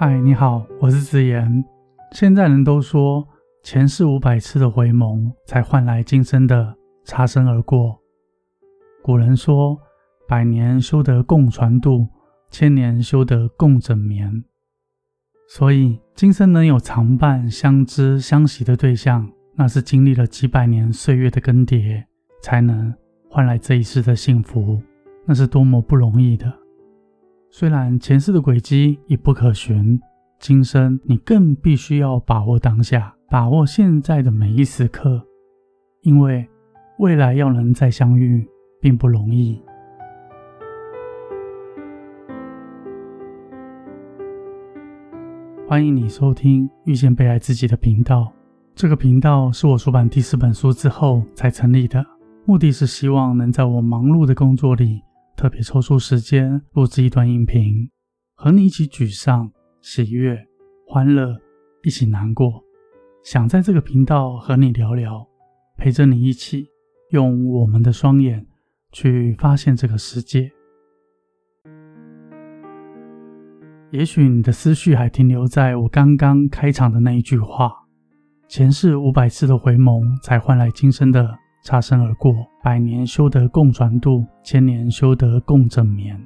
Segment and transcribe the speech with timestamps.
[0.00, 1.64] 嗨，你好，我是子言。
[2.12, 3.26] 现在人都说
[3.64, 6.72] 前世五百次的回眸，才换来今生的
[7.04, 7.98] 擦身而过。
[9.02, 9.76] 古人说，
[10.28, 12.06] 百年修得共船渡，
[12.48, 14.44] 千年修得共枕眠。
[15.48, 22.04] 所以，今生能有常伴、相知、相惜的对象，那是经历了几百年岁月的更迭，
[22.40, 22.94] 才能
[23.28, 24.80] 换来这一世的幸福。
[25.26, 26.52] 那是多么不容易的。
[27.50, 29.98] 虽然前世的轨迹已不可寻，
[30.38, 35.26] 今生你更必须要把握当下，把握现在的每一时刻，
[36.02, 36.46] 因为
[36.98, 38.46] 未来要能再相遇
[38.82, 39.60] 并不容易。
[45.66, 48.30] 欢迎你收听遇见被爱自己的频道。
[48.74, 52.04] 这个频道是我出版第四本书之后才成立的，
[52.44, 55.02] 目的是希望能在我忙碌的工作里。
[55.38, 57.88] 特别抽出时间录制一段音频，
[58.34, 60.36] 和你一起沮丧、喜悦、
[60.84, 61.36] 欢乐，
[61.84, 62.64] 一起难过。
[63.22, 65.28] 想在这个频道和你聊聊，
[65.76, 66.66] 陪着你一起
[67.10, 68.44] 用我们的双眼
[68.90, 70.50] 去发现这个世界。
[73.92, 77.72] 也许你的思绪还停留在我刚刚开场的那一句话：
[78.48, 81.38] 前世五百次的回眸，才换来今生的。
[81.62, 86.18] 擦身而过，百年修得共船渡，千年修得共枕眠。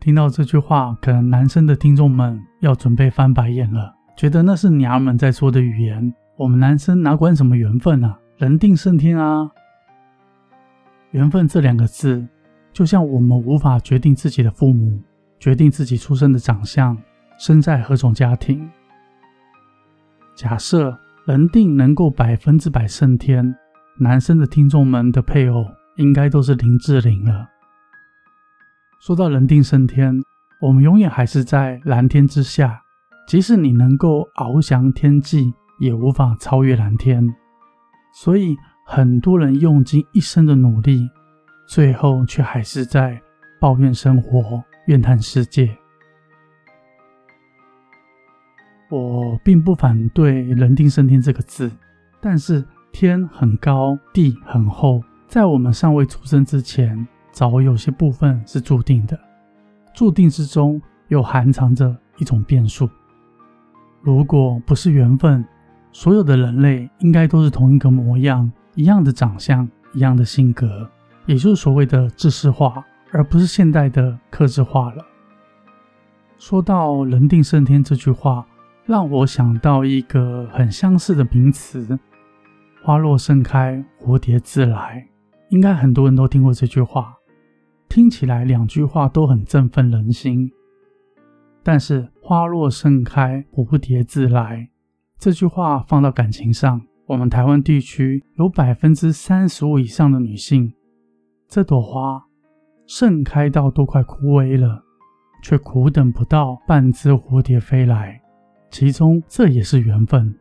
[0.00, 6.12] 听到这句话，可能男生的听众们要准备翻白眼了，觉得那是娘们在说的语言。
[6.36, 9.48] 我们男生哪管什么缘分啊，人定胜天啊！
[11.12, 12.26] 缘分这两个字，
[12.72, 15.00] 就像我们无法决定自己的父母，
[15.38, 16.96] 决定自己出生的长相，
[17.38, 18.68] 生在何种家庭。
[20.36, 23.54] 假设人定能够百分之百胜天。
[23.96, 25.64] 男生的听众们的配偶
[25.96, 27.48] 应该都是林志玲了。
[29.00, 30.12] 说到人定胜天，
[30.60, 32.82] 我们永远还是在蓝天之下，
[33.28, 37.24] 即使你能够翱翔天际，也无法超越蓝天。
[38.12, 41.08] 所以很多人用尽一生的努力，
[41.68, 43.22] 最后却还是在
[43.60, 45.76] 抱怨生活、怨叹世界。
[48.90, 51.70] 我并不反对“人定胜天”这个字，
[52.20, 52.64] 但是。
[52.94, 59.18] 天很高，地很厚，在我们尚未出生之前，早有些部分是注定的。
[59.92, 62.88] 注定之中又含藏着一种变数。
[64.00, 65.44] 如果不是缘分，
[65.90, 70.88] 所有的人类应该都是同一个模样，一样的长相，一样的性格，
[71.26, 75.04] 也就是所谓的知识化，而不是现代的克制化了。
[76.38, 78.46] 说到“人定胜天”这句话，
[78.84, 81.98] 让我想到一个很相似的名词。
[82.86, 85.08] 花落盛开，蝴蝶自来。
[85.48, 87.14] 应该很多人都听过这句话，
[87.88, 90.52] 听起来两句话都很振奋人心。
[91.62, 94.68] 但是“花落盛开，蝴蝶自来”
[95.18, 100.74] 这句话放到感情上，我们台湾地区有百分之三十五以上的女性，
[101.48, 102.22] 这朵花
[102.86, 104.84] 盛开到都快枯萎了，
[105.42, 108.20] 却苦等不到半只蝴蝶飞来，
[108.70, 110.38] 其中这也是缘分。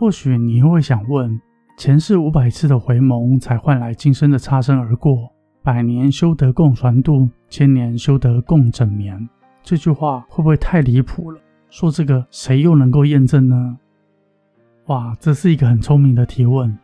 [0.00, 1.38] 或许你又会想问：
[1.76, 5.30] 前世五百次的回眸，才换来今生的擦身而过。
[5.62, 9.28] 百年修得共船渡，千年修得共枕眠。
[9.62, 11.38] 这句话会不会太离谱了？
[11.68, 13.76] 说这个，谁又能够验证呢？
[14.86, 16.78] 哇，这是一个很聪明的提问。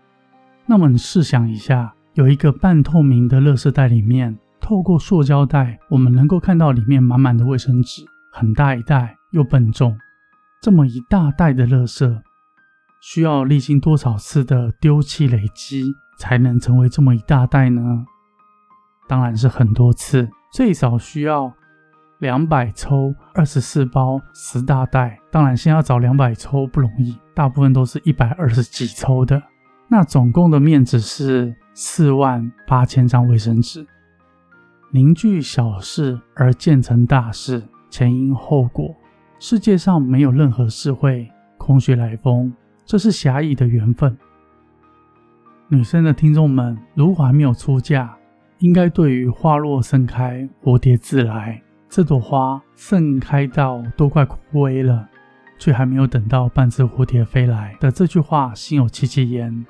[0.67, 9.97] 那么你试想一下，有一个半透明的垃圾袋，里面透过塑胶袋，我们能够看到里面满满的卫生纸，很大一袋又笨重。
[10.61, 12.21] 这么一大袋的垃圾。
[13.01, 15.85] 需要历经多少次的丢弃累积，
[16.19, 18.05] 才能成为这么一大袋呢？
[19.09, 21.53] 当然是很多次，最少需要
[22.19, 25.21] 两百抽二十四包十大袋。
[25.31, 29.41] 当然，先要找两百抽不容易，大部分都是一百二十几抽的。
[29.89, 33.87] 那总共的面值是四万八千张卫生纸。
[34.91, 38.97] 凝聚小事而建成大事，前因后果，
[39.39, 42.53] 世界上没有任何事会空穴来风。
[42.87, 44.17] 这是狭义的缘分。
[45.69, 48.17] 女生的听众们，如果还没有出嫁，
[48.61, 51.61] 应该对于“花落盛开，蝴蝶自来”
[51.91, 55.09] 这朵花盛开到都快枯萎了，
[55.59, 59.67] 却还没有等到半只蝴蝶飞来的这句话心有戚戚焉。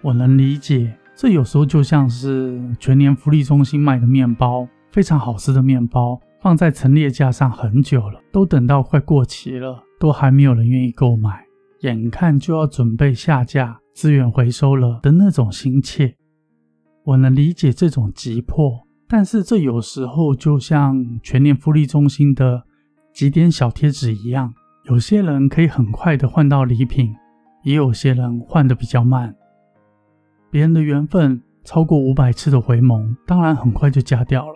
[0.00, 11.47] 我能理解，这有时候就像是全年福利中心卖的面包，非常好吃的面包，放在陈列架上很久了，都等到快过期了，都还没有人愿意购买。
[11.80, 16.16] 眼看就要准备下架、资源回收了的那种心切，
[17.04, 18.86] 我能理解这种急迫。
[19.06, 22.64] 但是这有时候就像全年福利中心的
[23.14, 24.52] 几点小贴纸一样，
[24.84, 27.14] 有些人可以很快的换到礼品，
[27.62, 29.34] 也有些人换的比较慢。
[30.50, 34.54] 别人的缘分超过五百次的回眸，当然很快就加掉了。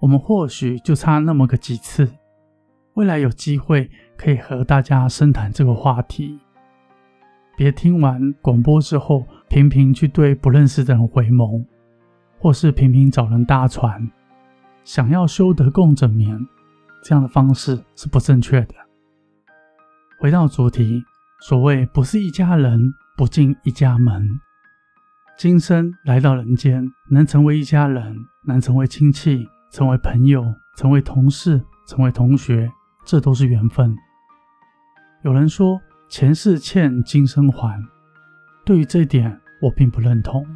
[0.00, 2.10] 我们或许就差那么个几次。
[2.94, 6.38] 未来有机会可以和大家深谈这个话题。
[7.56, 11.64] 别听完广播之后，频频去对不认识的人回眸，
[12.38, 14.08] 或是频频找人搭船，
[14.84, 16.38] 想要修得共枕眠，
[17.02, 18.74] 这样的方式是不正确的。
[20.20, 21.02] 回到主题，
[21.40, 22.80] 所谓不是一家人，
[23.16, 24.28] 不进一家门。
[25.36, 30.44] 今生来到人间，能成为一家人，能成为亲戚，成为朋友，
[30.76, 32.70] 成为同事，成为同学。
[33.04, 33.96] 这都是缘分。
[35.22, 37.80] 有人说前世欠，今生还。
[38.64, 40.46] 对于这一点，我并不认同，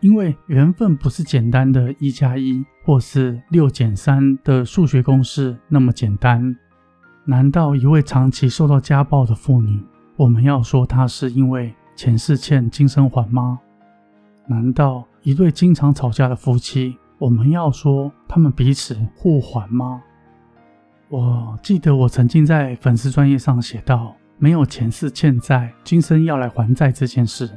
[0.00, 6.56] 因为缘分不是简单的一加一或是六减三的数学公式那么简单。
[7.24, 9.84] 难道一位长期受到家暴的妇女，
[10.16, 13.58] 我们要说她是因为前世欠，今生还吗？
[14.46, 20.02] 难道一对经常吵架的夫妻，我们要说他们彼此互还吗？
[21.10, 27.48] 我记得我曾经在粉丝专业上写到，没有前世欠债，今生要来还债这件事。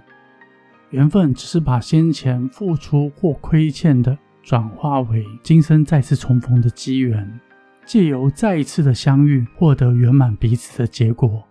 [0.91, 7.39] 缘分只是把先前付出或亏欠的转化为今生再次重逢的机缘，
[7.85, 11.43] 借由再一次的相遇，获得圆满彼此的结果。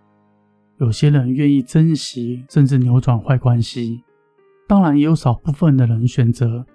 [0.79, 4.01] 有些人愿意珍惜，甚至扭转坏关系；
[4.67, 6.65] 当然，也有少部分的人选择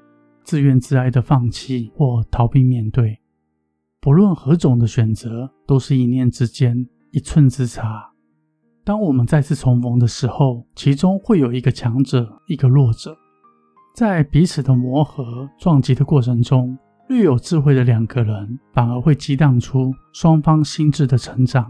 [0.45, 3.19] 自怨自哀的放弃或逃避面对。
[4.07, 8.09] 不论何种的选择，都是一念之间，一寸之差。
[8.85, 13.17] 当我们再次重逢的时候，其中会有一个强者，一个弱者，
[13.97, 21.65] 在彼此的磨合、撞击的过程中，略有智慧的两个人，反而会激荡出双方心智的成长；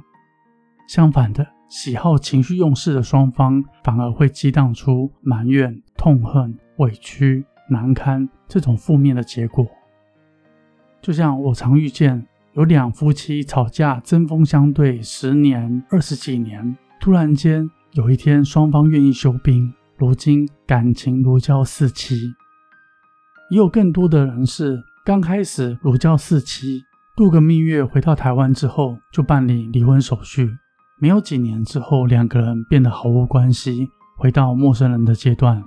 [0.86, 9.66] 相反的，喜好情绪用事的双方，反而会激荡出埋怨、痛恨、委屈、难堪这种负面的结果。
[11.06, 22.34] 就像我常遇见有两夫妻吵架，针锋相对十年、二十几年，突然间有一天双方愿意休兵，如今感情如胶似漆。
[23.52, 26.82] 也有更多的人是刚开始如胶似漆，
[27.14, 30.50] 度个蜜月回到台湾之后就办理离婚手续，
[30.98, 33.86] 没有几年之后两个人变得毫无关系，
[34.16, 35.62] 回到陌生人的阶段。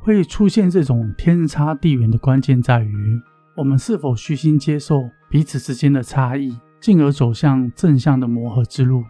[0.00, 3.18] 会出现这种天差地远的关键在于。
[3.54, 9.04] 我们是否虚心接受彼此之间的差异，进而走向正向的磨合之路？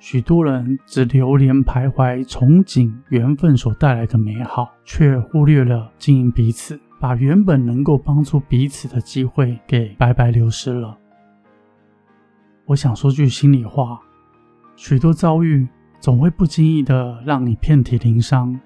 [0.00, 10.98] 许多人只流连徘徊，憧憬缘分所带来的美好，却忽略了经营彼此，把原本能够帮助彼此的机会给白白流失了。
[12.66, 14.00] 我想说句心里话，
[14.74, 15.68] 许多遭遇
[16.00, 18.58] 总会不经意的让你遍体鳞伤，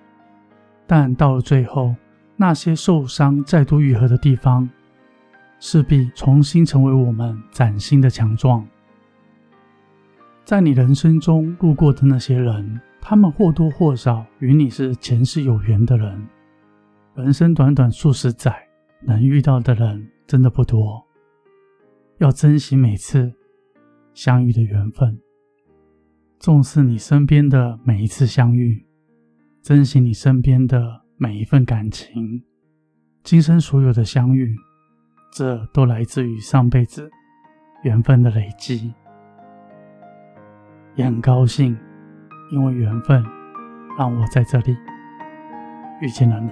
[0.87, 1.95] 但到了最后。
[2.37, 4.69] 那些受伤再度愈合的地方，
[5.61, 8.67] 势必重新成为我们崭新的强壮。
[10.45, 16.27] 在你人生中路过的那些人，他们或多或少与你是前世有缘的人。
[17.15, 18.53] 人生短短数十载，
[19.01, 21.07] 能遇到的人真的不多，
[22.19, 23.33] 要珍惜每次
[24.13, 25.19] 相遇的缘分，
[26.41, 28.85] 重视你身边的每一次相遇，
[29.63, 31.04] 珍惜你身边的。
[31.25, 32.45] 每一份感情，
[33.23, 34.55] 今生所有的相遇，
[35.33, 37.11] 这都来自于上辈子
[37.83, 38.93] 缘分的累积。
[40.97, 41.75] 也很高兴，
[42.53, 43.25] 因为缘分，
[43.99, 44.77] 让我在这里
[46.03, 46.51] 遇见了你。